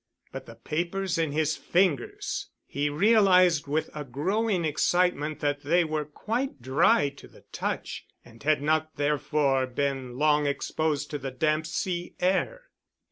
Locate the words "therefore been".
8.95-10.17